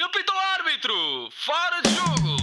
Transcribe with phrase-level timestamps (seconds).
[0.00, 1.28] Ele pita o árbitro!
[1.30, 2.36] Fora de jogo!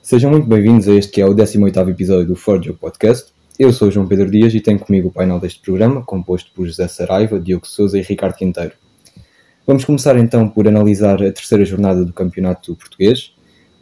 [0.00, 3.32] Sejam muito bem-vindos a este que é o 18º episódio do Forge Podcast.
[3.58, 6.86] Eu sou João Pedro Dias e tenho comigo o painel deste programa, composto por José
[6.86, 8.70] Saraiva, Diogo Souza e Ricardo Quinteiro.
[9.66, 13.32] Vamos começar então por analisar a terceira jornada do Campeonato Português,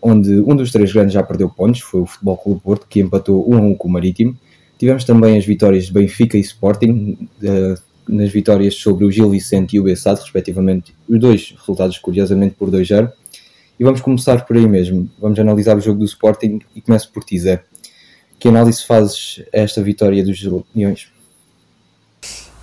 [0.00, 3.46] onde um dos três grandes já perdeu pontos, foi o Futebol Clube Porto, que empatou
[3.46, 4.34] 1 a 1 com o Marítimo.
[4.78, 7.74] Tivemos também as vitórias de Benfica e Sporting, eh,
[8.08, 12.70] nas vitórias sobre o Gil Vicente e o Bessade, respectivamente, os dois resultados curiosamente por
[12.70, 13.12] 2-0.
[13.78, 15.10] E vamos começar por aí mesmo.
[15.20, 17.62] Vamos analisar o jogo do Sporting e começo por ti, Zé.
[18.38, 20.42] Que análise fazes a esta vitória dos
[20.74, 21.08] Leões?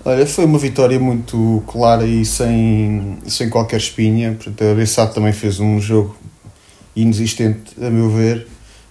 [0.06, 4.34] Olha, foi uma vitória muito clara e sem, sem qualquer espinha.
[4.34, 6.18] Portanto, a Bessade também fez um jogo
[6.96, 8.48] inexistente, a meu ver.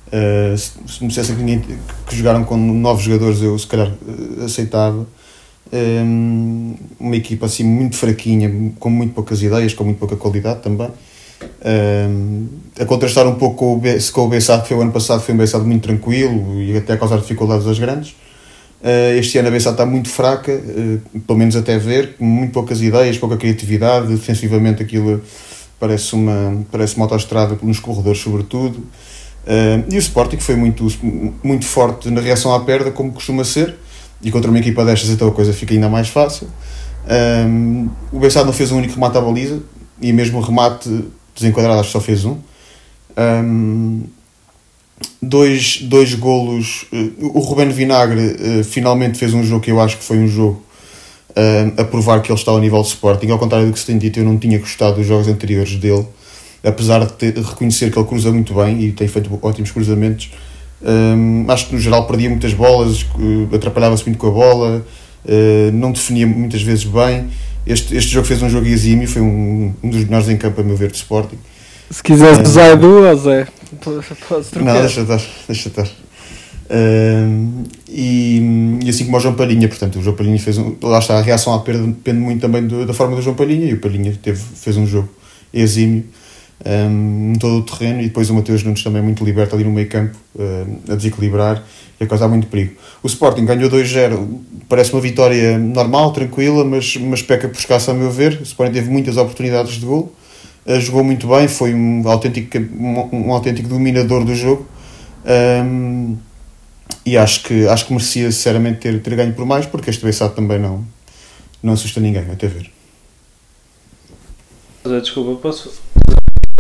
[0.09, 4.45] Uh, se, me dissessem que, ninguém, que jogaram com novos jogadores, eu se calhar uh,
[4.45, 5.07] aceitava.
[5.73, 10.91] Um, uma equipa assim muito fraquinha, com muito poucas ideias, com muito pouca qualidade também.
[11.65, 12.47] Um,
[12.79, 15.21] a contrastar um pouco com o, B, com o Bessade, que foi o ano passado,
[15.21, 18.11] foi um Bessade muito tranquilo e até a causar dificuldades aos grandes.
[18.83, 22.53] Uh, este ano a Bessade está muito fraca, uh, pelo menos até ver, com muito
[22.53, 25.23] poucas ideias, pouca criatividade, defensivamente aquilo
[25.79, 28.79] parece uma, parece uma autoestrada nos corredores sobretudo.
[29.45, 30.87] Uh, e o Sporting foi muito,
[31.43, 33.77] muito forte na reação à perda, como costuma ser,
[34.23, 36.49] e contra uma equipa destas então a coisa fica ainda mais fácil.
[37.49, 39.61] Um, o Bessade não fez um único remate à baliza,
[40.01, 40.89] e mesmo o remate
[41.35, 42.37] desenquadrado acho que só fez um.
[43.17, 44.03] um
[45.21, 46.87] dois, dois golos.
[47.21, 50.63] O Ruben Vinagre uh, finalmente fez um jogo que eu acho que foi um jogo
[51.31, 53.31] uh, a provar que ele está ao nível de Sporting.
[53.31, 56.07] Ao contrário do que se tem dito, eu não tinha gostado dos jogos anteriores dele,
[56.65, 60.31] apesar de, ter, de reconhecer que ele cruza muito bem e tem feito ótimos cruzamentos.
[60.85, 64.87] Um, acho que no geral perdia muitas bolas, uh, atrapalhava-se muito com a bola,
[65.73, 67.29] não definia muitas vezes bem.
[67.67, 70.65] Este, este jogo fez um jogo exímio, foi um, um dos melhores em campo, a
[70.65, 71.39] meu ver, de Sporting.
[71.91, 72.43] Se quiseres é...
[72.43, 73.47] usar duas, Zé,
[74.29, 74.75] podes trocar.
[74.75, 75.87] Não, deixa estar, deixa estar.
[75.87, 80.75] Uh, e, e, assim como o João Palhinha, portanto, o João Palhinha fez um.
[80.83, 83.67] Lá está, a reação à perda depende muito também do, da forma do João Palhinha,
[83.67, 85.09] e o Palhinha teve, fez um jogo
[85.53, 86.05] exímio
[86.65, 89.89] um, todo o terreno, e depois o Mateus Nunes também muito liberto ali no meio
[89.89, 91.63] campo, uh, a desequilibrar
[92.01, 92.75] e a causar muito perigo.
[93.03, 97.95] O Sporting ganhou 2-0, parece uma vitória normal, tranquila, mas, mas peca por escasso a
[97.95, 98.39] meu ver.
[98.41, 100.15] O Sporting teve muitas oportunidades de gol,
[100.67, 104.67] uh, jogou muito bem, foi um autêntico, um, um autêntico dominador do jogo.
[105.25, 106.17] Um,
[107.05, 110.35] e acho que, acho que merecia sinceramente ter, ter ganho por mais, porque este Bessado
[110.35, 110.85] também não,
[111.61, 112.71] não assusta ninguém, até ver.
[114.85, 115.71] Desculpa, posso,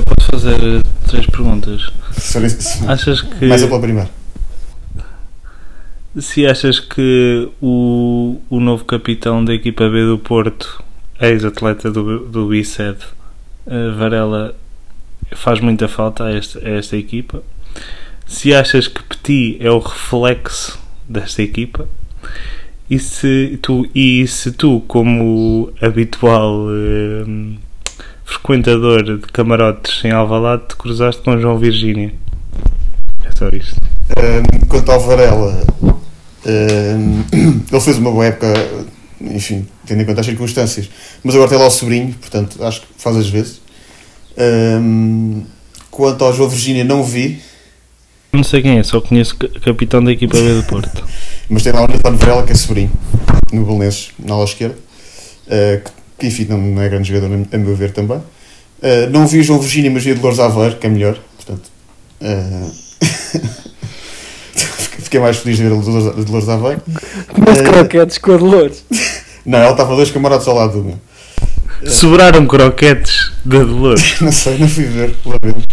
[0.05, 1.91] posso fazer três perguntas?
[2.89, 3.47] Achas que.
[3.47, 4.11] Mais a pela primeira.
[6.19, 10.83] Se achas que o, o novo capitão da equipa B do Porto,
[11.19, 12.99] ex-atleta do, do Biced,
[13.97, 14.55] Varela,
[15.35, 17.43] faz muita falta a esta, a esta equipa?
[18.27, 21.89] Se achas que Petit é o reflexo desta equipa?
[22.91, 27.25] E se tu, e se tu como habitual eh,
[28.33, 32.13] frequentador de camarotes em Alvalade, te cruzaste com João Virgínia?
[33.25, 33.77] É só isto.
[34.19, 37.23] Um, quanto ao Varela, um,
[37.71, 38.53] ele fez uma boa época,
[39.21, 40.89] enfim, tendo em conta as circunstâncias,
[41.23, 43.61] mas agora tem lá o sobrinho, portanto acho que faz as vezes.
[44.37, 45.45] Um,
[45.91, 47.41] quanto ao João Virgínia, não vi.
[48.33, 51.05] Não sei quem é, só conheço o capitão da equipa B do Porto.
[51.49, 52.91] mas tem lá o Nathan Varela, que é sobrinho,
[53.53, 54.77] no Belenenses, na ala esquerda,
[55.47, 58.19] uh, que enfim não, não é grande jogador, a meu ver também.
[58.19, 61.71] Uh, não vi o João Virgínia, mas vi o Dolores Aveiro, que é melhor, portanto.
[62.23, 62.71] Uh,
[65.03, 66.83] fiquei mais feliz de ver a Dolores Aveiro.
[67.37, 68.85] Mas uh, croquetes com a Dolores.
[69.45, 70.99] Não, ela estava dois camaradas ao lado do meu.
[71.85, 74.21] Sobraram croquetes da Dolores?
[74.23, 75.65] não sei, não fui ver, vemos.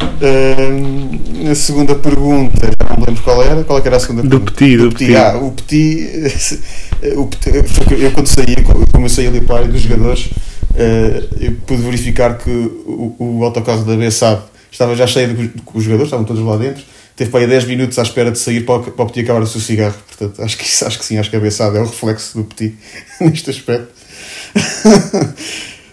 [0.00, 3.62] Uh, a segunda pergunta, já não me lembro qual era.
[3.62, 4.52] Qual é era a segunda do pergunta?
[4.52, 5.16] Petit, do, do Petit.
[5.16, 6.60] Ah, o Petit,
[7.00, 7.56] Petit,
[8.02, 12.50] eu quando eu saía ali para a área dos jogadores, uh, eu pude verificar que
[12.50, 16.82] o, o autocarro da Bessade estava já cheio de, jogadores, estavam todos lá dentro.
[17.16, 19.46] Teve para aí 10 minutos à espera de sair para, para o Petit acabar o
[19.46, 19.96] seu cigarro.
[20.06, 22.76] Portanto, acho que, acho que sim, acho que a Bessade é o reflexo do Petit
[23.20, 23.92] neste aspecto.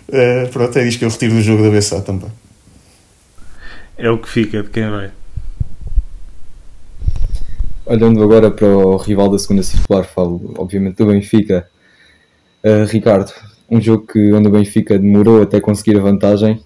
[0.09, 2.29] uh, pronto, é isto que eu retiro do jogo da Bessade também.
[3.97, 5.11] É o que fica de quem vai.
[7.85, 11.69] Olhando agora para o rival da segunda circular, falo obviamente do Benfica.
[12.63, 13.31] Uh, Ricardo,
[13.69, 16.63] um jogo que onde o Benfica demorou até conseguir a vantagem,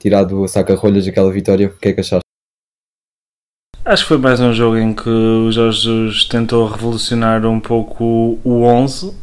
[0.00, 2.24] tirado a saca-rolhas daquela vitória, o que é que achaste?
[3.84, 8.38] Acho que foi mais um jogo em que o Jorge Jesus tentou revolucionar um pouco
[8.42, 9.14] o 11,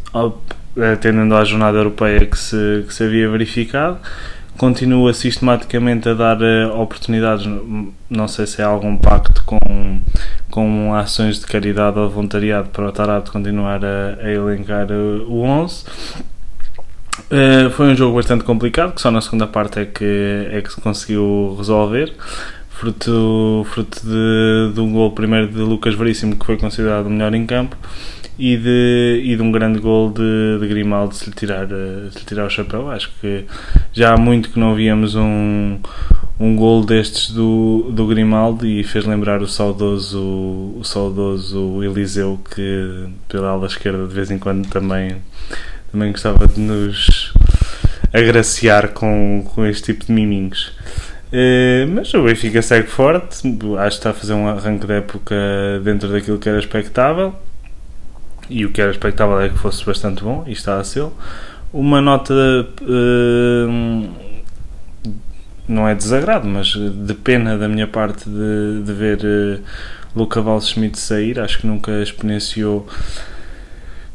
[0.94, 4.00] atendendo à jornada europeia que se, que se havia verificado.
[4.58, 7.46] Continua sistematicamente a dar eh, oportunidades,
[8.10, 9.60] não sei se é algum pacto com,
[10.50, 15.42] com ações de caridade ou voluntariado para o Tarado continuar a, a elencar eh, o
[15.44, 15.84] 11.
[15.84, 15.88] Uh,
[17.30, 20.74] eh, foi um jogo bastante complicado, que só na segunda parte é que, é que
[20.74, 22.14] se conseguiu resolver.
[22.70, 27.34] Fruto, fruto de, de um gol primeiro de Lucas Veríssimo, que foi considerado o melhor
[27.34, 27.76] em campo,
[28.40, 32.20] e de, e de um grande gol de, de Grimaldo se lhe, tirar, eh, se
[32.20, 32.90] lhe tirar o chapéu.
[32.90, 33.46] Acho que
[33.92, 35.80] já há muito que não víamos um,
[36.40, 43.08] um gol destes do, do Grimaldo e fez lembrar o saudoso, o saudoso Eliseu, que
[43.28, 45.18] pela ala esquerda de vez em quando também,
[45.92, 47.34] também gostava de nos
[48.14, 50.76] agraciar com, com este tipo de miminhos.
[51.28, 55.36] Uh, mas o Benfica segue forte, acho que está a fazer um arranque de época
[55.84, 57.36] dentro daquilo que era expectável
[58.50, 61.08] e o que era expectável é que fosse bastante bom e está a ser.
[61.74, 62.34] Uma nota
[62.82, 64.10] uh,
[65.68, 69.62] não é desagrado, mas de pena da minha parte de, de ver uh,
[70.16, 72.88] Luca Schmidt sair, acho que nunca experienciou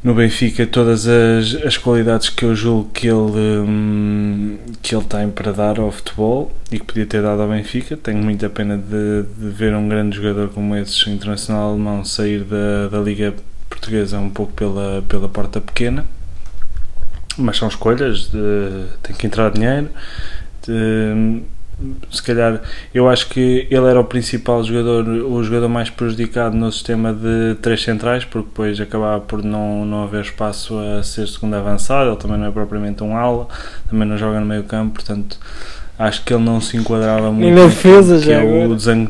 [0.03, 5.31] no Benfica todas as, as qualidades que eu julgo que ele, hum, que ele tem
[5.31, 7.97] para dar ao futebol e que podia ter dado ao Benfica.
[7.97, 12.89] Tenho muita pena de, de ver um grande jogador como esse, internacional alemão, sair da,
[12.89, 13.33] da Liga
[13.83, 16.05] Portuguesa um pouco pela, pela porta pequena.
[17.37, 19.89] Mas são escolhas, de, tem que entrar dinheiro.
[20.65, 21.43] De,
[22.13, 22.61] se calhar
[22.95, 27.57] eu acho que ele era o principal jogador, o jogador mais prejudicado no sistema de
[27.61, 32.17] três centrais, porque depois acabava por não, não haver espaço a ser segundo avançado, ele
[32.17, 33.49] também não é propriamente um ala,
[33.91, 35.39] também não joga no meio campo, portanto
[35.99, 39.09] acho que ele não se enquadrava muito na defesa já é o desenho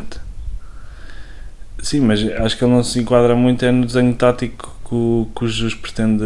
[1.82, 5.28] Sim, mas acho que ele não se enquadra muito é no desenho tático que o,
[5.34, 6.24] que o Jesus pretende,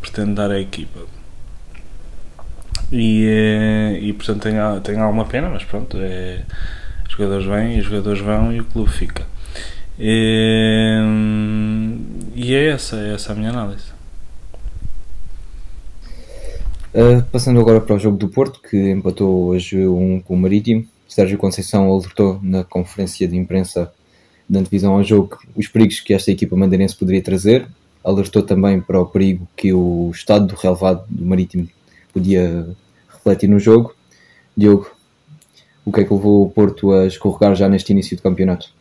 [0.00, 1.00] pretende dar à equipa
[2.92, 6.42] e, eh, e portanto tenho, tenho alguma pena, mas pronto, é,
[7.06, 9.24] os jogadores vêm os jogadores vão e o clube fica.
[9.98, 10.98] E,
[12.34, 13.90] e é essa, é essa a minha análise.
[16.92, 20.84] Uh, passando agora para o jogo do Porto, que empatou hoje um com o Marítimo.
[21.06, 23.92] Sérgio Conceição alertou na conferência de imprensa
[24.50, 27.68] da antevisão ao jogo os perigos que esta equipa madeirense poderia trazer.
[28.02, 31.68] Alertou também para o perigo que o estado do relevado do Marítimo
[32.12, 32.66] podia
[33.08, 33.94] refletir no jogo.
[34.56, 34.90] Diogo,
[35.84, 38.72] o que é que levou o Porto a escorregar já neste início de campeonato?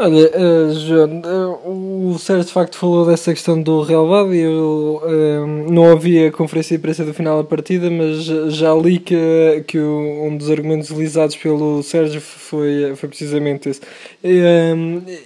[0.00, 1.22] Olha, uh, João,
[1.64, 6.24] uh, o Sérgio de facto falou dessa questão do relevado e eu uh, não ouvi
[6.24, 8.22] a conferência de imprensa do final da partida, mas
[8.54, 13.80] já li que, que um dos argumentos utilizados pelo Sérgio foi, foi precisamente esse.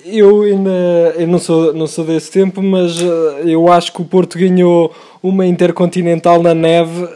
[0.07, 0.71] eu ainda
[1.19, 2.97] eu não, sou, não sou desse tempo, mas
[3.45, 4.91] eu acho que o Porto ganhou
[5.23, 7.07] uma intercontinental na neve,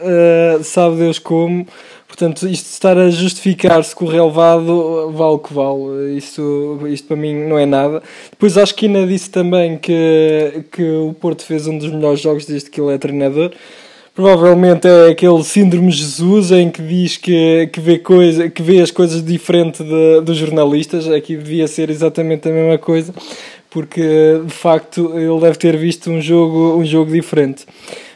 [0.63, 1.65] sabe Deus como
[2.07, 6.17] Portanto, isto de estar a justificar-se com o relevado vale o que vale.
[6.17, 8.01] Isto, isto para mim não é nada.
[8.31, 12.45] Depois acho que ainda disse também que, que o Porto fez um dos melhores jogos
[12.45, 13.51] desde que ele é treinador.
[14.15, 18.89] Provavelmente é aquele síndrome Jesus em que diz que, que, vê, coisa, que vê as
[18.89, 21.07] coisas diferente de, dos jornalistas.
[21.07, 23.13] Aqui devia ser exatamente a mesma coisa,
[23.69, 27.65] porque de facto ele deve ter visto um jogo, um jogo diferente.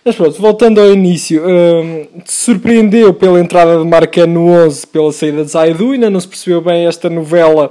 [0.03, 5.45] Mas pronto, voltando ao início, um, surpreendeu pela entrada de Marcano no 11, pela saída
[5.45, 7.69] de Zaidu, ainda não se percebeu bem esta novela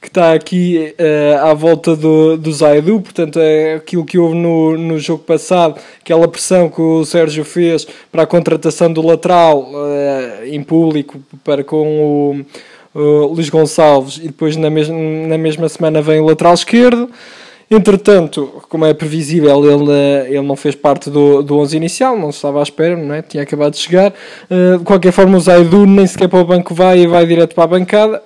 [0.00, 4.78] que está aqui uh, à volta do, do Zaidu, portanto é aquilo que houve no,
[4.78, 10.44] no jogo passado, aquela pressão que o Sérgio fez para a contratação do lateral uh,
[10.46, 12.44] em público para com
[12.94, 14.18] o, o Luís Gonçalves.
[14.18, 17.08] E depois na, mes na mesma semana vem o lateral esquerdo.
[17.74, 22.28] Entretanto, como é previsível, ele, eh, ele não fez parte do, do 11 inicial, não
[22.28, 23.22] estava à espera, não é?
[23.22, 24.12] tinha acabado de chegar.
[24.50, 27.54] Uh, de qualquer forma, o Zaidu nem sequer para o banco vai e vai direto
[27.54, 28.22] para a bancada.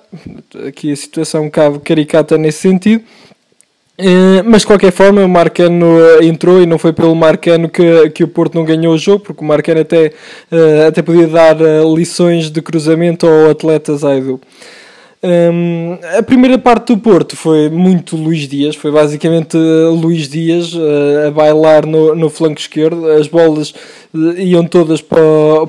[0.67, 3.01] Aqui a situação é um bocado caricata nesse sentido.
[3.97, 8.25] Uh, mas de qualquer forma, o Marcano entrou e não foi pelo Marcano que, que
[8.25, 10.11] o Porto não ganhou o jogo, porque o Marcano até,
[10.85, 11.55] até podia dar
[11.95, 14.41] lições de cruzamento ao atleta Zaidu.
[15.23, 20.75] Um, a primeira parte do Porto foi muito Luís Dias, foi basicamente uh, Luís Dias
[20.75, 23.73] uh, a bailar no, no flanco esquerdo, as bolas
[24.13, 25.19] uh, iam todas para,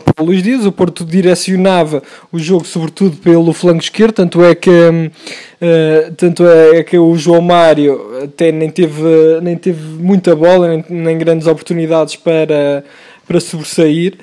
[0.05, 4.69] para Luís Dias, o Porto direcionava o jogo sobretudo pelo flanco esquerdo, tanto é que,
[4.71, 5.11] um,
[6.15, 11.17] tanto é que o João Mário até nem teve, nem teve muita bola, nem, nem
[11.17, 12.85] grandes oportunidades para
[13.29, 14.15] para sobressair.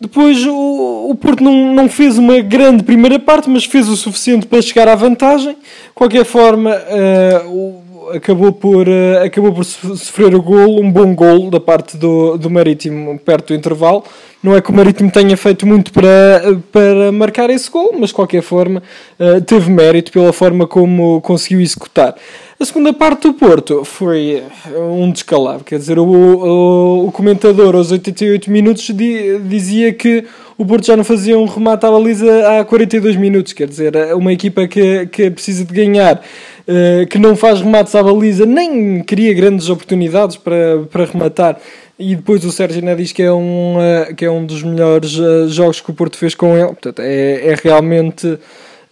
[0.00, 4.46] Depois o, o Porto não, não fez uma grande primeira parte, mas fez o suficiente
[4.46, 5.52] para chegar à vantagem.
[5.52, 11.50] De qualquer forma, uh, acabou por, uh, acabou por sofrer o gol, um bom gol
[11.50, 14.02] da parte do, do Marítimo perto do intervalo.
[14.42, 18.14] Não é que o Marítimo tenha feito muito para, para marcar esse gol, mas de
[18.14, 18.82] qualquer forma
[19.18, 22.14] uh, teve mérito pela forma como conseguiu executar.
[22.60, 24.42] A segunda parte do Porto foi
[24.76, 30.26] um descalabro, quer dizer, o, o, o comentador aos 88 minutos di, dizia que
[30.58, 34.30] o Porto já não fazia um remate à baliza há 42 minutos, quer dizer, uma
[34.30, 36.22] equipa que, que precisa de ganhar
[36.68, 41.58] eh, que não faz remates à baliza, nem cria grandes oportunidades para, para rematar.
[41.98, 45.18] E depois o Sérgio ainda diz que é um, uh, que é um dos melhores
[45.18, 46.68] uh, jogos que o Porto fez com ele.
[46.68, 48.38] Portanto, é, é realmente.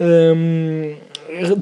[0.00, 1.07] Um,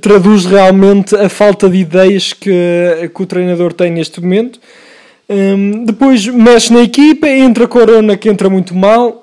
[0.01, 4.61] traduz realmente a falta de ideias que, que o treinador tem neste momento.
[5.29, 9.23] Um, depois mexe na equipa, entra Corona que entra muito mal,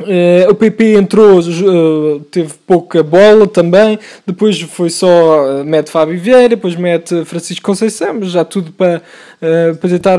[0.00, 3.98] Uh, o PP entrou, uh, teve pouca bola também.
[4.24, 9.02] Depois foi só uh, mete Fábio Vieira, depois mete Francisco Conceição, já tudo para,
[9.40, 10.18] para tentar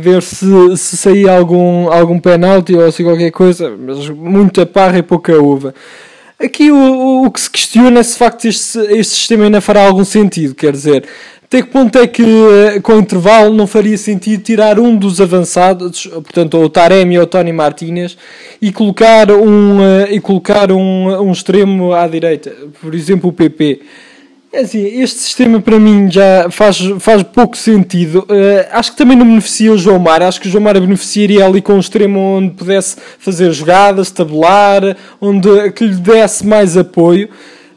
[0.00, 0.46] ver se,
[0.78, 3.70] se saía algum, algum penalti ou assim qualquer coisa.
[3.78, 5.74] Mas muita parra e pouca uva.
[6.42, 9.86] Aqui o, o, que se questiona é se de facto este, este sistema ainda fará
[9.86, 10.54] algum sentido.
[10.54, 11.04] Quer dizer,
[11.44, 16.06] até que ponto é que eh, com intervalo não faria sentido tirar um dos avançados,
[16.06, 18.16] portanto o Taremi ou o Tony Martinez,
[18.62, 23.82] e colocar um, eh, e colocar um, um extremo à direita, por exemplo o PP?
[24.52, 28.26] É assim, este sistema para mim já faz, faz pouco sentido.
[28.28, 30.22] Uh, acho que também não beneficia o João Mar.
[30.22, 34.96] Acho que o João Mar beneficiaria ali com um extremo onde pudesse fazer jogadas, tabular,
[35.20, 37.28] onde que lhe desse mais apoio.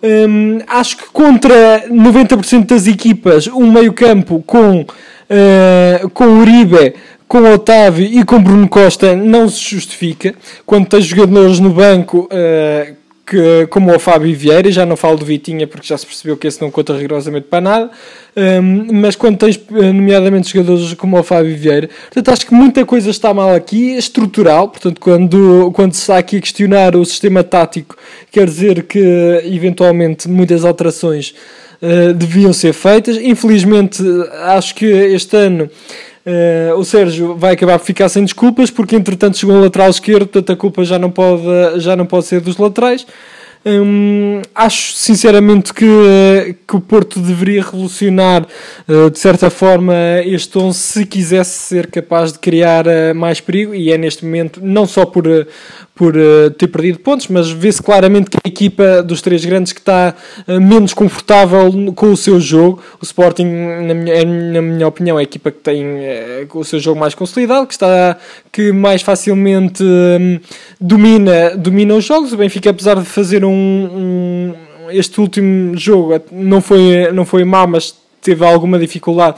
[0.02, 6.96] Um, acho que contra 90% das equipas, um meio-campo com, uh, com Uribe,
[7.28, 10.34] com Otávio e com Bruno Costa não se justifica.
[10.66, 15.26] Quando tens jogadores no banco uh, que, como o Fábio Vieira, já não falo de
[15.26, 17.92] Vitinha porque já se percebeu que esse não conta rigorosamente para nada,
[18.36, 22.86] um, mas quando tens, eh, nomeadamente, jogadores como o Fábio Vieira, portanto, acho que muita
[22.86, 27.44] coisa está mal aqui, estrutural, portanto, quando, quando se está aqui a questionar o sistema
[27.44, 27.96] tático,
[28.30, 29.00] quer dizer que,
[29.46, 31.34] eventualmente, muitas alterações
[31.82, 33.16] uh, deviam ser feitas.
[33.18, 34.04] Infelizmente,
[34.46, 35.70] acho que este ano
[36.26, 40.28] Uh, o Sérgio vai acabar por ficar sem desculpas porque entretanto chegou um lateral esquerdo,
[40.28, 41.44] portanto a culpa já não pode,
[41.80, 43.06] já não pode ser dos laterais.
[43.66, 45.86] Hum, acho sinceramente que,
[46.68, 48.46] que o Porto deveria revolucionar
[48.90, 49.94] uh, de certa forma
[50.26, 54.60] este 11 se quisesse ser capaz de criar uh, mais perigo e é neste momento
[54.62, 55.26] não só por,
[55.96, 56.16] por
[56.58, 60.16] ter perdido pontos, mas vê-se claramente que a equipa dos três grandes que está
[60.48, 62.82] menos confortável com o seu jogo.
[63.00, 65.86] O Sporting, na minha, na minha opinião, é a equipa que tem
[66.52, 68.18] o seu jogo mais consolidado, que está
[68.52, 70.40] que mais facilmente hum,
[70.82, 72.34] domina, domina os jogos.
[72.34, 74.54] O Benfica, apesar de fazer um um,
[74.90, 79.38] este último jogo não foi, não foi mau, mas teve alguma dificuldade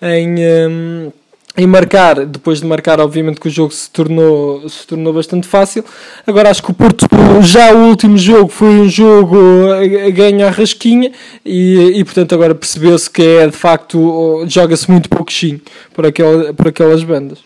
[0.00, 0.36] em,
[0.68, 1.12] um,
[1.56, 2.26] em marcar.
[2.26, 5.84] Depois de marcar, obviamente que o jogo se tornou, se tornou bastante fácil.
[6.26, 7.06] Agora acho que o Porto,
[7.42, 9.36] já o último jogo, foi um jogo
[9.70, 11.12] a, a rasquinha
[11.44, 15.60] e, e portanto agora percebeu-se que é de facto, joga-se muito pouquinho
[15.94, 17.38] por, aquel, por aquelas bandas.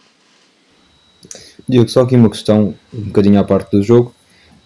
[1.69, 4.13] Diego, só aqui uma questão, um bocadinho à parte do jogo.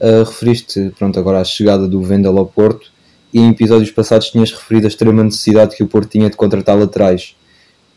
[0.00, 2.90] Uh, referiste pronto, agora à chegada do Vendel ao Porto
[3.32, 6.78] e em episódios passados tinhas referido a extrema necessidade que o Porto tinha de contratar
[6.78, 7.36] laterais.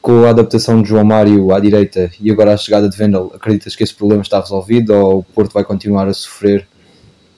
[0.01, 3.75] Com a adaptação de João Mário à direita e agora a chegada de Vendel, acreditas
[3.75, 6.67] que esse problema está resolvido ou o Porto vai continuar a sofrer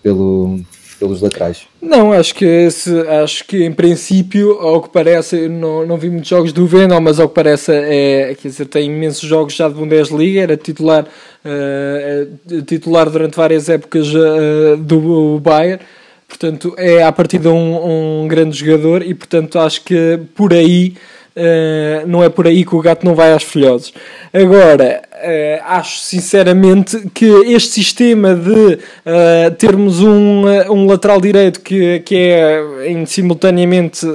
[0.03, 0.59] pelo,
[0.99, 1.61] pelos laterais?
[1.81, 6.29] Não, acho que, esse, acho que em princípio, ao que parece, não, não vi muitos
[6.29, 9.75] jogos do Vendel, mas ao que parece, é, quer dizer, tem imensos jogos já de
[9.75, 11.05] Bundesliga, era titular,
[11.45, 15.81] uh, titular durante várias épocas uh, do Bayern,
[16.27, 20.95] portanto, é a partir de um, um grande jogador e, portanto, acho que por aí.
[21.39, 23.93] Uh, não é por aí que o gato não vai às filhoses.
[24.33, 31.99] Agora, Uh, acho sinceramente que este sistema de uh, termos um, um lateral direito que,
[32.05, 34.07] que é em, simultaneamente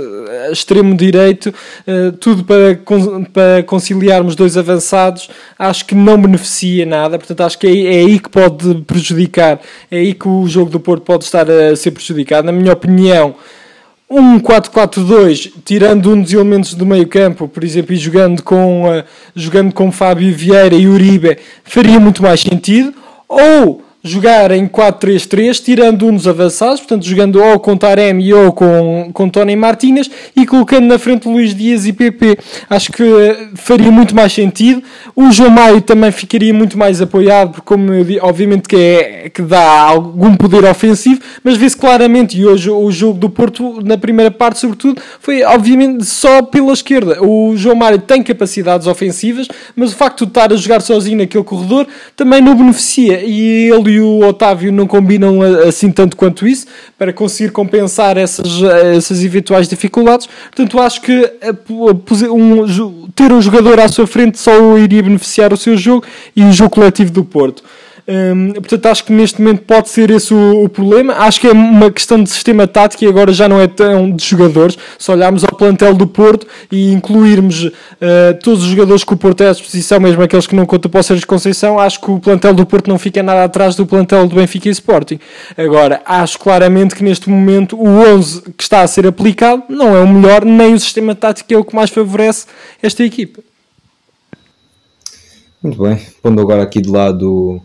[0.50, 1.52] extremo direito,
[2.20, 2.80] tudo para,
[3.34, 5.28] para conciliarmos dois avançados,
[5.58, 7.18] acho que não beneficia nada.
[7.18, 10.80] Portanto, acho que é, é aí que pode prejudicar, é aí que o jogo do
[10.80, 12.46] Porto pode estar a ser prejudicado.
[12.46, 13.34] Na minha opinião,
[14.08, 19.04] um 4-4-2, tirando um dos elementos do meio campo, por exemplo, e jogando com, uh,
[19.34, 22.94] jogando com Fábio Vieira e Uribe, faria muito mais sentido.
[23.28, 29.10] Ou jogar em 4-3-3, tirando um dos avançados, portanto jogando ou com Taremi ou com,
[29.14, 32.36] com Tony Martínez e colocando na frente Luís Dias e PP.
[32.68, 33.02] Acho que
[33.54, 34.82] faria muito mais sentido.
[35.16, 39.30] O João Maio também ficaria muito mais apoiado, porque como eu digo, obviamente que, é,
[39.30, 43.96] que dá algum poder ofensivo, mas vê-se claramente, e hoje o jogo do Porto, na
[43.96, 47.24] primeira parte sobretudo, foi obviamente só pela esquerda.
[47.24, 51.44] O João Mário tem capacidades ofensivas, mas o facto de estar a jogar sozinho naquele
[51.44, 56.66] corredor também não beneficia, e ele e o Otávio não combinam assim tanto quanto isso,
[56.98, 58.62] para conseguir compensar essas,
[58.94, 60.28] essas eventuais dificuldades.
[60.50, 61.32] Portanto, acho que
[62.28, 66.52] um, ter um jogador à sua frente só iria beneficiar o seu jogo e o
[66.52, 67.62] jogo coletivo do Porto.
[68.06, 71.14] Hum, portanto, acho que neste momento pode ser esse o, o, problema.
[71.14, 74.22] Acho que é uma questão de sistema tático e agora já não é tão de
[74.24, 74.76] jogadores.
[74.98, 77.72] Se olharmos ao plantel do Porto e incluirmos uh,
[78.42, 81.00] todos os jogadores que o Porto é à disposição, mesmo aqueles que não contam para
[81.00, 84.28] o Sérgio Conceição, acho que o plantel do Porto não fica nada atrás do plantel
[84.28, 85.18] do Benfica e Sporting.
[85.56, 90.00] Agora, acho claramente que neste momento o 11 que está a ser aplicado não é
[90.00, 92.46] o melhor, nem o sistema tático é o que mais favorece
[92.82, 93.40] esta equipa.
[95.62, 97.62] Muito bem, pondo agora aqui de lado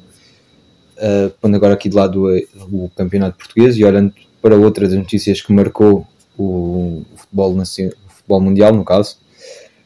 [1.00, 5.42] uh, pondo agora aqui de lado o, o, campeonato português e olhando para outras notícias
[5.42, 6.06] que marcou
[6.38, 9.18] o, o futebol, o futebol mundial, no caso,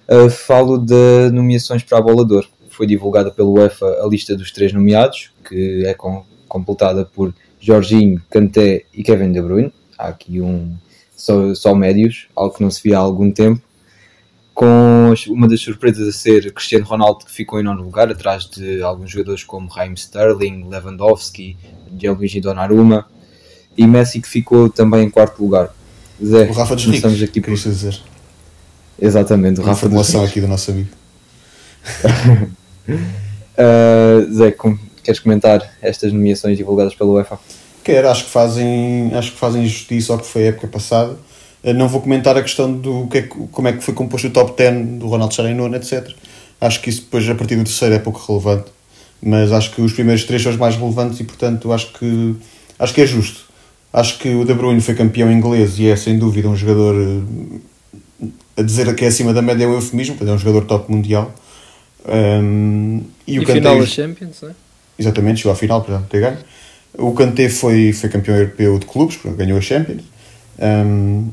[0.09, 2.47] uh, falo de nomeações para a bolador.
[2.69, 8.21] Foi divulgada pelo UEFA a lista dos três nomeados, que é com, completada por Jorginho,
[8.29, 9.71] Kanté e Kevin De Bruyne.
[9.97, 10.75] Há aqui um
[11.15, 13.61] só, só médios, algo que não se via há algum tempo
[14.53, 18.83] com uma das surpresas a ser Cristiano Ronaldo que ficou em nono lugar, atrás de
[18.83, 21.57] alguns jogadores como Raheem Sterling, Lewandowski,
[21.97, 23.07] Gianluigi Donnarumma
[23.75, 25.73] e Messi que ficou também em quarto lugar.
[26.23, 27.99] Zé, o Rafa dos Ricos, aqui por dizer.
[29.01, 30.29] Exatamente, o Rafa dos Ricos.
[30.29, 30.89] aqui do nosso amigo.
[32.87, 37.39] uh, Zé, com, queres comentar estas nomeações divulgadas pelo UEFA?
[37.83, 41.17] Quero, acho que fazem, acho que fazem justiça ao que foi a época passada
[41.71, 44.57] não vou comentar a questão do que é, como é que foi composto o top
[44.57, 46.09] 10 do Ronaldo estar em nono, etc.
[46.59, 48.71] Acho que isso depois, a partir do terceiro, é pouco relevante.
[49.21, 52.35] Mas acho que os primeiros três são os mais relevantes e, portanto, acho que,
[52.77, 53.45] acho que é justo.
[53.93, 56.95] Acho que o De Bruyne foi campeão inglês e é, sem dúvida, um jogador.
[56.95, 60.91] Eh, a dizer que é acima da média é um eufemismo, é um jogador top
[60.91, 61.33] mundial.
[62.05, 64.53] Um, e, e o final da Champions, não é?
[64.99, 66.37] Exatamente, chegou à final, portanto, ter ganho.
[66.97, 70.03] O Kanté foi, foi campeão europeu de clubes, ganhou a Champions.
[70.59, 71.29] Um,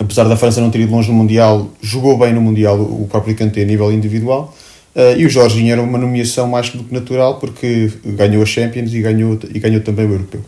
[0.00, 3.36] apesar da França não ter ido longe no Mundial, jogou bem no Mundial o próprio
[3.36, 4.56] Kanté a nível individual.
[4.96, 8.92] Uh, e o Jorginho era uma nomeação mais do que natural porque ganhou a Champions
[8.92, 10.40] e ganhou, e ganhou também o Europeu.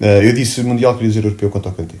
[0.00, 1.94] Uh, eu disse Mundial, queria dizer Europeu quanto ao Kanté.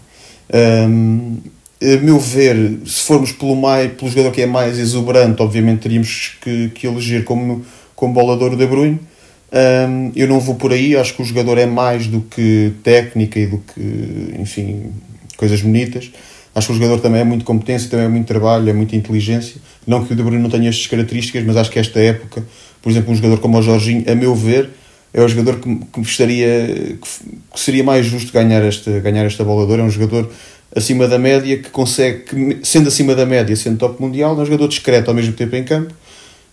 [0.52, 1.38] Um,
[1.80, 6.36] a meu ver, se formos pelo, mais, pelo jogador que é mais exuberante, obviamente teríamos
[6.40, 8.98] que, que eleger como, como bolador De Bruyne.
[9.50, 13.38] Um, eu não vou por aí, acho que o jogador é mais do que técnica
[13.38, 14.92] e do que, enfim,
[15.36, 16.10] coisas bonitas.
[16.58, 19.60] Acho que o jogador também é muito competência, também é muito trabalho, é muita inteligência.
[19.86, 22.44] Não que o De Bruyne não tenha estas características, mas acho que esta época,
[22.82, 24.70] por exemplo, um jogador como o Jorginho, a meu ver,
[25.14, 29.72] é o jogador que, que estaria, que, seria mais justo ganhar esta, ganhar esta bola
[29.76, 30.30] É um jogador
[30.74, 34.44] acima da média que consegue, que, sendo acima da média, sendo top mundial, é um
[34.44, 35.92] jogador discreto ao mesmo tempo em campo,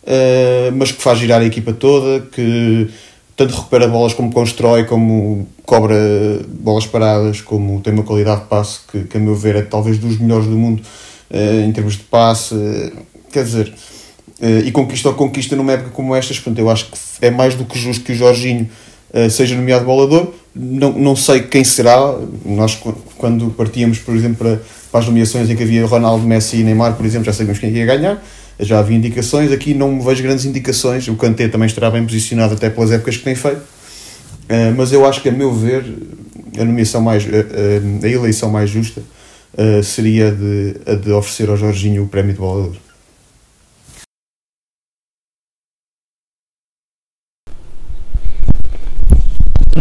[0.03, 2.87] uh, mas que faz girar a equipa toda, que
[3.35, 5.95] tanto recupera bolas como constrói, como cobra
[6.47, 9.97] bolas paradas, como tem uma qualidade de passe que, que a meu ver é talvez
[9.97, 10.81] dos melhores do mundo
[11.31, 12.91] uh, em termos de passe, uh,
[13.31, 13.73] quer dizer,
[14.39, 17.55] uh, e conquista ou conquista numa época como estas, portanto eu acho que é mais
[17.55, 18.69] do que justo que o Jorginho
[19.29, 22.77] seja nomeado bolador, não, não sei quem será, nós
[23.17, 26.95] quando partíamos por exemplo para, para as nomeações em que havia Ronaldo, Messi e Neymar,
[26.95, 28.21] por exemplo, já sabíamos quem ia ganhar,
[28.59, 32.69] já havia indicações, aqui não vejo grandes indicações, o Kanté também estará bem posicionado até
[32.69, 35.85] pelas épocas que tem feito, uh, mas eu acho que a meu ver
[36.57, 39.01] a nomeação mais, uh, uh, a eleição mais justa
[39.85, 42.75] seria de, a de oferecer ao Jorginho o prémio de bolador.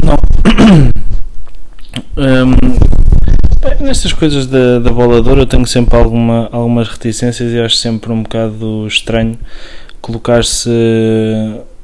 [0.04, 0.16] Não.
[2.46, 2.53] um,
[3.94, 8.24] Nestas coisas da, da boladora eu tenho sempre alguma, algumas reticências e acho sempre um
[8.24, 9.38] bocado estranho
[10.00, 10.68] colocar-se.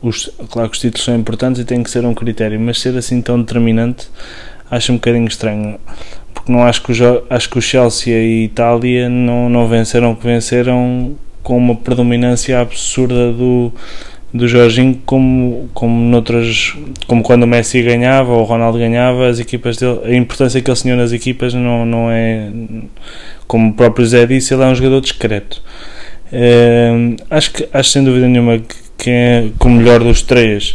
[0.02, 2.96] Os, claro que os títulos são importantes e tem que ser um critério, mas ser
[2.98, 4.08] assim tão determinante
[4.68, 5.78] acho um bocadinho estranho.
[6.34, 10.10] Porque não acho que o, acho que o Chelsea e a Itália não, não venceram
[10.10, 13.72] o que venceram com uma predominância absurda do,
[14.32, 16.74] do Jorginho como, como noutras
[17.06, 20.70] como quando o Messi ganhava ou o Ronaldo ganhava as equipas dele, a importância que
[20.70, 22.48] ele tinha nas equipas não, não é
[23.46, 25.60] como o próprio Zé disse, ele é um jogador discreto
[26.32, 30.74] uh, acho que acho sem dúvida nenhuma que, que é o melhor dos três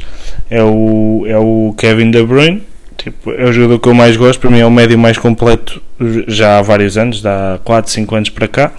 [0.50, 2.64] é o, é o Kevin De Bruyne.
[2.98, 5.82] Tipo, é o jogador que eu mais gosto, para mim é o médio mais completo
[6.28, 8.72] já há vários anos, há 4, 5 anos para cá.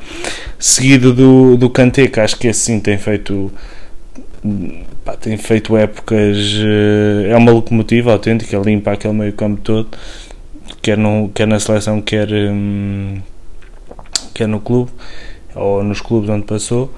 [0.58, 3.52] Seguido do, do Kanté, que acho que esse sim tem feito
[5.05, 9.88] pá, tem feito épocas eh, é uma locomotiva autêntica, limpa aquele meio campo todo
[10.83, 13.20] quer, no, quer na seleção quer, hum,
[14.33, 14.90] quer no clube
[15.55, 16.92] ou nos clubes onde passou.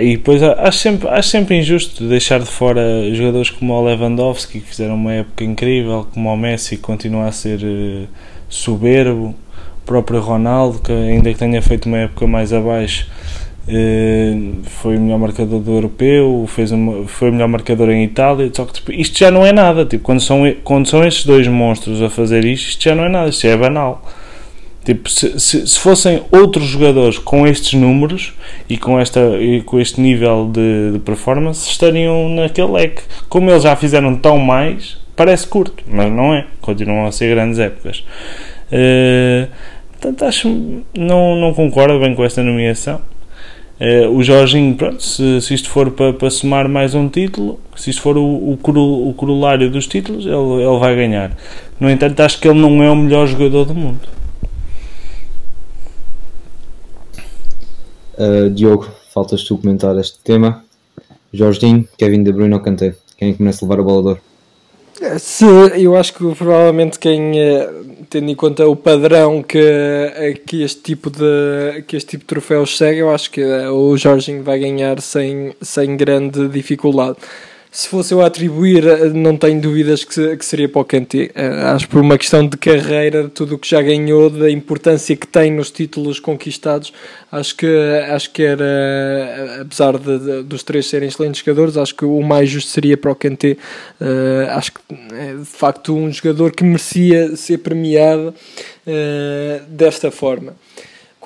[0.00, 4.66] E depois acho sempre, acho sempre injusto deixar de fora jogadores como o Lewandowski que
[4.66, 8.06] fizeram uma época incrível, como o Messi que continua a ser eh,
[8.48, 13.08] soberbo, o próprio Ronaldo que ainda que tenha feito uma época mais abaixo
[14.64, 18.64] foi o melhor marcador do europeu, fez uma, foi o melhor marcador em Itália, só
[18.64, 22.02] que tipo, isto já não é nada, tipo, quando são, quando são estes dois monstros
[22.02, 24.02] a fazer isto, isto já não é nada, isto é banal.
[24.84, 28.32] Tipo, se, se, se, fossem outros jogadores com estes números
[28.70, 33.02] e com, esta, e com este nível de, de performance, estariam naquele leque.
[33.28, 36.46] Como eles já fizeram tão mais, parece curto, mas não é.
[36.62, 38.02] Continuam a ser grandes épocas.
[38.72, 39.46] Uh,
[39.92, 40.48] portanto, acho
[40.96, 42.98] não, não concordo bem com esta nomeação.
[43.80, 47.90] Uh, o Jorginho, pronto, se, se isto for para, para somar mais um título, se
[47.90, 51.36] isto for o, o, o corolário dos títulos, ele, ele vai ganhar.
[51.78, 54.00] No entanto, acho que ele não é o melhor jogador do mundo.
[58.18, 60.64] Uh, Diogo, faltas tu comentar este tema.
[61.32, 62.96] Jorginho, Kevin De Bruyne ou Kanté?
[63.16, 64.20] Quem é que levar de ouro?
[65.18, 65.44] Se,
[65.76, 67.70] eu acho que provavelmente quem, eh,
[68.10, 72.26] tendo em conta o padrão que, eh, que, este, tipo de, que este tipo de
[72.26, 77.18] troféus segue, eu acho que eh, o Jorginho vai ganhar sem, sem grande dificuldade
[77.70, 81.30] se fosse eu a atribuir, eh, não tenho dúvidas que, que seria para o Kanté.
[81.36, 85.26] Uh, acho por uma questão de carreira, tudo o que já ganhou, da importância que
[85.26, 86.92] tem nos títulos conquistados,
[87.30, 87.66] acho que,
[88.10, 92.22] acho que era, eh, apesar de, de, dos três serem excelentes jogadores, acho que o
[92.22, 93.56] mais justo seria para o Kanté.
[94.00, 94.80] Uh, acho que
[95.12, 98.34] é de facto um jogador que merecia ser premiado
[98.86, 100.54] uh, desta forma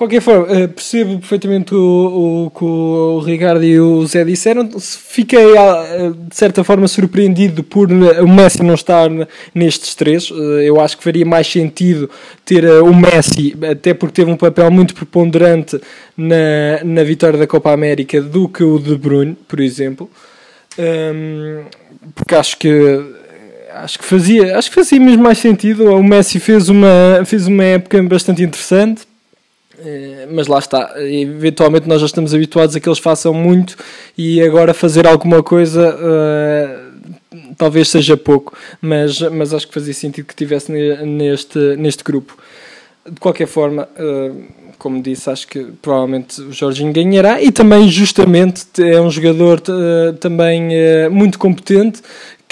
[0.03, 4.69] qualquer forma, eh, percebo perfeitamente o, o que o Ricardo e o Zé disseram.
[4.79, 9.09] Fiquei, ah, de certa forma, surpreendido por o Messi não estar
[9.55, 10.29] nestes três.
[10.29, 12.09] Eh, eu acho que faria mais sentido
[12.43, 15.79] ter eh, o Messi, até porque teve um papel muito preponderante
[16.17, 20.09] na, na vitória da Copa América, do que o de Bruyne, por exemplo.
[22.15, 22.69] Porque acho que
[23.73, 27.63] acho que fazia acho que fazia mesmo mais sentido o Messi fez uma fez uma
[27.63, 29.12] época bastante interessante eh,
[30.31, 33.75] mas lá está, eventualmente nós já estamos habituados a que eles façam muito
[34.17, 36.93] e agora fazer alguma coisa uh,
[37.57, 42.37] talvez seja pouco, mas, mas acho que fazia sentido que tivesse neste, neste grupo.
[43.09, 44.43] De qualquer forma, uh,
[44.77, 50.13] como disse, acho que provavelmente o Jorginho ganhará e também justamente é um jogador uh,
[50.13, 50.69] também
[51.09, 52.01] muito competente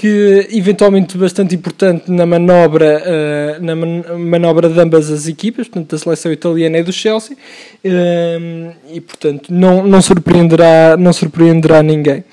[0.02, 5.92] que eventualmente bastante importante na manobra, uh, na man manobra de ambas as equipas, portanto
[5.92, 12.24] da seleção italiana e do Chelsea, uh, e portanto não, não, surpreenderá, não surpreenderá ninguém.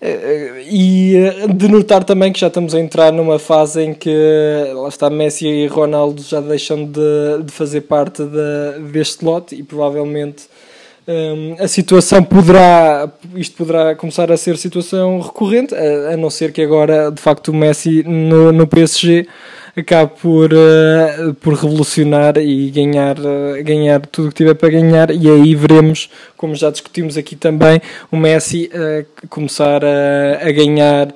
[0.00, 1.14] Uh, e
[1.54, 4.10] de notar também que já estamos a entrar numa fase em que
[4.74, 9.62] lá está Messi e Ronaldo já deixam de, de fazer parte de, deste lote e
[9.62, 10.44] provavelmente
[11.06, 16.52] um, a situação poderá, isto poderá começar a ser situação recorrente, a, a não ser
[16.52, 19.26] que agora, de facto, o Messi no, no PSG
[19.76, 25.10] acabe por, uh, por revolucionar e ganhar, uh, ganhar tudo o que tiver para ganhar,
[25.10, 31.08] e aí veremos, como já discutimos aqui também, o Messi uh, começar a, a ganhar,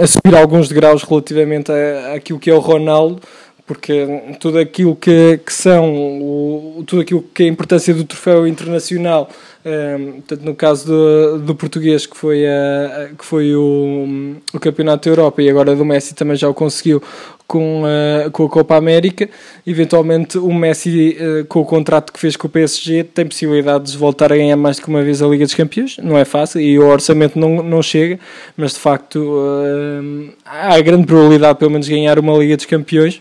[0.00, 1.72] a subir alguns degraus relativamente
[2.14, 3.20] àquilo que é o Ronaldo
[3.66, 8.46] porque tudo aquilo que, que são, o, tudo aquilo que é a importância do troféu
[8.46, 9.30] internacional,
[9.64, 14.60] um, ehm, tanto no caso do, do português, que foi, a, que foi o, o
[14.60, 17.00] Campeonato da Europa, e agora do Messi também já o conseguiu
[17.46, 19.28] com a, com a Copa América,
[19.66, 23.98] eventualmente o Messi, uh, com o contrato que fez com o PSG, tem possibilidade de
[23.98, 26.60] voltar a ganhar mais do que uma vez a Liga dos Campeões, não é fácil,
[26.60, 28.18] e o orçamento não, não chega,
[28.56, 33.20] mas de facto uh, há grande probabilidade pelo menos ganhar uma Liga dos Campeões,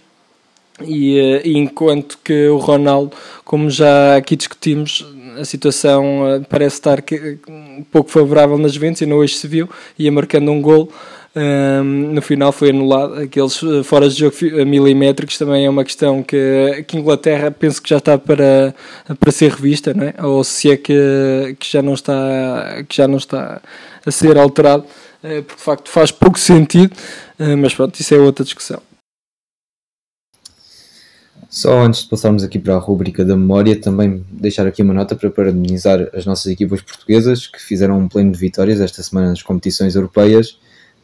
[0.85, 5.05] e, eh, e, enquanto que o Ronaldo, como já aqui discutimos,
[5.39, 7.03] a situação eh, parece estar
[7.91, 10.91] pouco favorável nas ventas e não hoje se viu, ia marcando um gol.
[11.33, 13.15] Um, ehm, no final foi anulado.
[13.15, 17.89] Aqueles eh, fora de jogo milimétricos também é uma questão que, que Inglaterra penso que
[17.89, 18.75] já está para,
[19.19, 20.13] para ser revista, não é?
[20.23, 23.61] ou se é que, que, já não está, que já não está
[24.05, 24.85] a ser alterado,
[25.21, 26.95] porque de facto faz pouco sentido,
[27.59, 28.81] mas pronto, isso é outra discussão.
[31.53, 35.17] Só antes de passarmos aqui para a rubrica da memória, também deixar aqui uma nota
[35.17, 39.43] para parabenizar as nossas equipas portuguesas que fizeram um pleno de vitórias esta semana nas
[39.43, 40.57] competições europeias.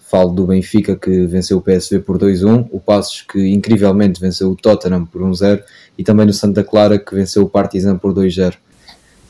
[0.09, 4.55] Falo do Benfica que venceu o PSV por 2-1, o Passos que incrivelmente venceu o
[4.55, 5.61] Tottenham por 1-0
[5.97, 8.53] e também no Santa Clara que venceu o Partizan por 2-0.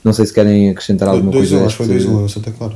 [0.04, 1.66] Não sei se querem acrescentar alguma 2-1, coisa.
[1.66, 2.76] acho que foi deste- 2-1, Santa Clara.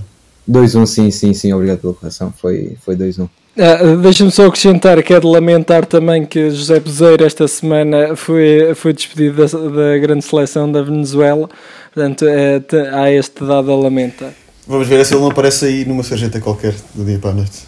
[0.49, 2.33] 2-1, sim, sim, sim, obrigado pela correção.
[2.35, 3.29] Foi, foi 2-1.
[3.57, 8.73] Ah, Deixa-me só acrescentar que é de lamentar também que José Bezeiro esta semana foi,
[8.75, 11.49] foi despedido da, da grande seleção da Venezuela.
[11.93, 12.61] Portanto, é,
[12.93, 14.31] há este dado a lamentar.
[14.65, 17.63] Vamos ver se ele não aparece aí numa sarjeta qualquer do dia para a noite.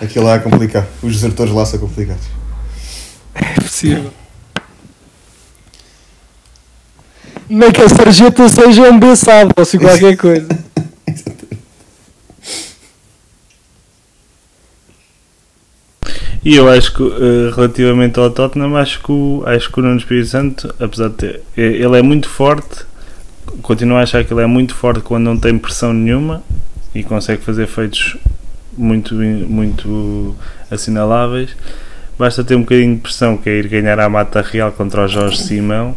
[0.00, 0.86] Aquilo lá é complicado.
[1.02, 2.24] Os desertores lá são complicados.
[3.34, 4.10] É possível.
[7.48, 10.48] Nem que a sarjeta seja um beçado ou se qualquer coisa.
[16.48, 19.98] E eu acho que, eh, relativamente ao Tottenham, acho que o, acho que o Nuno
[19.98, 21.42] Espírito Santo, apesar de ter.
[21.54, 22.86] eh, Ele é muito forte,
[23.60, 26.42] continuo a achar que ele é muito forte quando não tem pressão nenhuma
[26.94, 28.16] e consegue fazer feitos
[28.74, 30.34] muito, muito
[30.70, 31.50] assinaláveis.
[32.18, 35.06] Basta ter um bocadinho de pressão, que é ir ganhar à mata real contra o
[35.06, 35.94] Jorge Simão.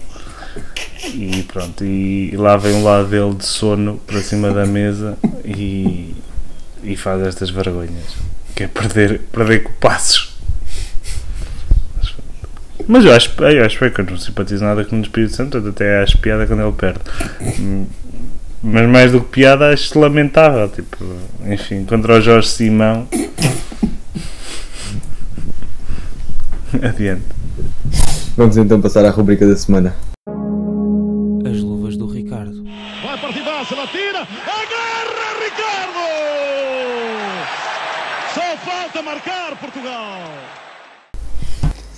[1.14, 5.18] E pronto, e, e lá vem um lado dele de sono para cima da mesa
[5.46, 6.14] e,
[6.84, 8.18] e faz estas vergonhas.
[8.54, 10.31] Que é perder, perder com passos.
[12.88, 15.58] Mas eu acho, eu acho bem que eu não simpatizo nada com o Espírito Santo,
[15.58, 17.00] até acho piada quando ele perde.
[18.63, 20.70] Mas mais do que piada, acho lamentável.
[20.70, 21.04] Tipo,
[21.46, 23.08] enfim, contra o Jorge Simão.
[26.82, 27.24] Adiante.
[28.38, 29.96] Vamos então passar à rubrica da semana.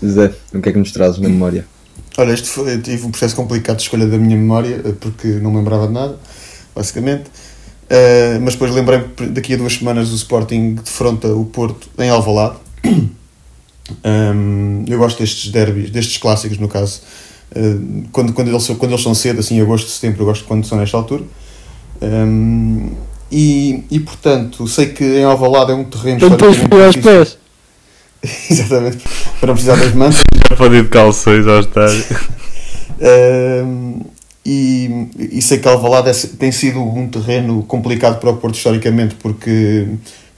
[0.07, 1.65] Zé, o que é que nos trazes na memória?
[2.17, 5.27] Olha, este foi, eu tive um processo complicado de escolha da minha memória, eh, porque
[5.27, 6.19] não me lembrava de nada,
[6.75, 7.23] basicamente.
[7.89, 12.09] Eh, mas depois lembrei-me que daqui a duas semanas o Sporting defronta o Porto em
[12.09, 12.55] Alvalade.
[14.05, 17.01] Um, eu gosto destes derbys, destes clássicos no caso.
[17.55, 20.65] Uh, quando, quando, eles, são- quando eles são cedo, assim, agosto, setembro, eu gosto quando
[20.65, 21.23] são nesta altura.
[22.01, 22.91] Um,
[23.31, 26.57] e, e portanto, sei que em Alvalade é um terreno Então depois
[26.95, 27.37] pés.
[28.49, 28.97] Exatamente,
[29.39, 30.21] para não precisar das mantas.
[30.49, 32.03] Já pode ir de calções ao estádio.
[33.01, 34.01] Um,
[34.45, 39.15] e, e sei que Alvalade é- tem sido um terreno complicado para o Porto historicamente
[39.15, 39.87] porque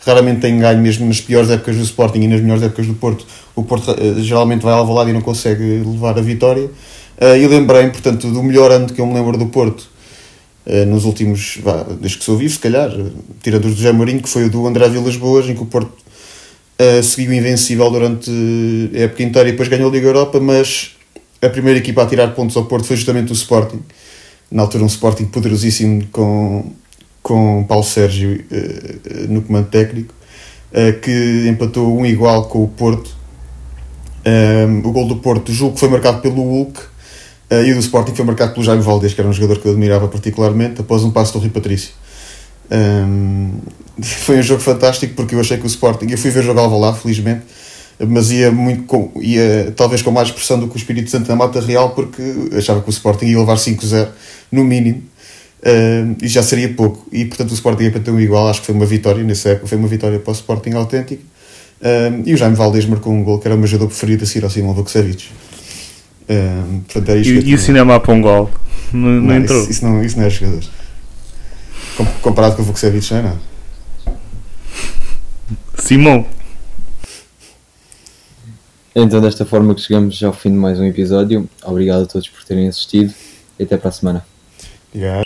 [0.05, 3.25] raramente tem ganho mesmo nas piores épocas do Sporting e nas melhores épocas do Porto
[3.55, 6.69] o Porto eh, geralmente vai a Alvalade e não consegue levar a vitória
[7.17, 9.87] Eh, e lembrei portanto do melhor ano que eu me lembro do Porto
[10.65, 12.91] eh, nos últimos, vá, desde que sou vivo se calhar,
[13.41, 15.65] tirando os do José Mourinho que foi o do André Vilas Boas em que o
[15.65, 15.91] Porto
[16.77, 18.29] eh, seguiu invencível durante
[18.93, 20.95] a época inteira e depois ganhou a Liga Europa mas
[21.41, 23.79] a primeira equipa a tirar pontos ao Porto foi justamente o Sporting.
[24.51, 26.71] Na altura, um Sporting poderosíssimo com,
[27.21, 30.13] com Paulo Sérgio eh, no comando técnico,
[30.73, 33.15] eh, que empatou um igual com o Porto.
[34.27, 36.79] Um, o gol do Porto, julgo que foi marcado pelo Hulk,
[37.51, 39.71] e o do Sporting foi marcado pelo Jaime Valdez, que era um jogador que eu
[39.71, 41.91] admirava particularmente, após um passo do Rui Patrício.
[42.71, 43.51] Um,
[44.01, 46.93] foi um jogo fantástico porque eu achei que o Sporting, eu fui ver jogar lá,
[46.93, 47.43] felizmente,
[47.99, 51.35] mas ia muito com, ia talvez com mais pressão do que o Espírito Santo na
[51.35, 52.21] Mata Real porque
[52.57, 54.09] achava que o Sporting ia levar 5-0
[54.51, 55.03] no mínimo.
[55.65, 57.07] Um, e já seria pouco.
[57.11, 58.47] E portanto o Sporting ia para ter um igual.
[58.49, 61.23] Acho que foi uma vitória nessa época foi uma vitória para o Sporting autêntico
[61.81, 64.27] um, e o Jaime Valdez marcou um gol que era o meu jogador preferido a
[64.27, 65.27] seguir ao Simão Vukcevic
[66.29, 68.49] um, portanto era isto E, e o cinema para um gol?
[68.93, 69.61] Não, não Não, entrou.
[69.61, 70.63] Isso, isso não, isso não é jogador
[72.21, 73.39] comparado com o Vukcevic não é nada
[75.77, 76.25] Simão.
[78.95, 81.49] Então, desta forma que chegamos ao fim de mais um episódio.
[81.63, 83.13] Obrigado a todos por terem assistido
[83.59, 84.25] e até para a semana.
[84.89, 85.24] Obrigado.